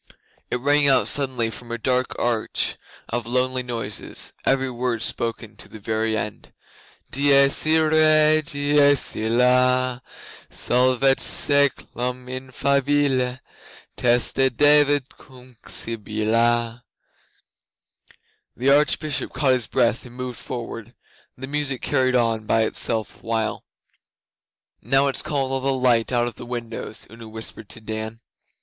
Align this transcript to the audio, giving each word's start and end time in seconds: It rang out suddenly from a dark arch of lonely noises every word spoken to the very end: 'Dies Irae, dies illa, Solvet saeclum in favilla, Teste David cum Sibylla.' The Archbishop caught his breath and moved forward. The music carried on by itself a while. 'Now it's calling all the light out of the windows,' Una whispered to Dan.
It 0.49 0.55
rang 0.55 0.87
out 0.87 1.07
suddenly 1.07 1.51
from 1.51 1.71
a 1.71 1.77
dark 1.77 2.17
arch 2.17 2.75
of 3.09 3.27
lonely 3.27 3.61
noises 3.61 4.33
every 4.47 4.71
word 4.71 5.03
spoken 5.03 5.55
to 5.57 5.69
the 5.69 5.79
very 5.79 6.17
end: 6.17 6.51
'Dies 7.11 7.67
Irae, 7.67 8.41
dies 8.41 9.15
illa, 9.15 10.01
Solvet 10.49 11.19
saeclum 11.19 12.27
in 12.27 12.49
favilla, 12.49 13.41
Teste 13.95 14.49
David 14.57 15.15
cum 15.19 15.55
Sibylla.' 15.67 16.83
The 18.57 18.71
Archbishop 18.71 19.31
caught 19.33 19.53
his 19.53 19.67
breath 19.67 20.03
and 20.03 20.15
moved 20.15 20.39
forward. 20.39 20.95
The 21.37 21.45
music 21.45 21.83
carried 21.83 22.15
on 22.15 22.47
by 22.47 22.63
itself 22.63 23.17
a 23.17 23.19
while. 23.19 23.65
'Now 24.81 25.05
it's 25.09 25.21
calling 25.21 25.51
all 25.51 25.61
the 25.61 25.71
light 25.71 26.11
out 26.11 26.25
of 26.25 26.37
the 26.37 26.45
windows,' 26.47 27.05
Una 27.11 27.29
whispered 27.29 27.69
to 27.69 27.79
Dan. 27.79 28.21